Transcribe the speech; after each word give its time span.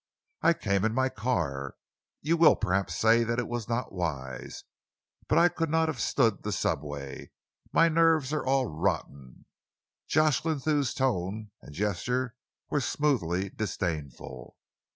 "I 0.41 0.53
came 0.55 0.83
in 0.83 0.95
my 0.95 1.09
car. 1.09 1.75
You 2.23 2.35
will 2.35 2.55
perhaps 2.55 2.95
say 2.95 3.23
that 3.23 3.37
it 3.37 3.47
was 3.47 3.69
not 3.69 3.91
wise, 3.93 4.63
but 5.27 5.37
I 5.37 5.47
could 5.47 5.69
not 5.69 5.89
have 5.89 5.99
stood 6.01 6.41
the 6.41 6.51
subway. 6.51 7.29
My 7.71 7.87
nerves 7.87 8.33
are 8.33 8.43
all 8.43 8.65
rotten." 8.65 9.45
Jocelyn 10.07 10.59
Thew's 10.59 10.95
tone 10.95 11.51
and 11.61 11.75
gesture 11.75 12.35
were 12.71 12.81
smoothly 12.81 13.49
disdainful. 13.49 14.57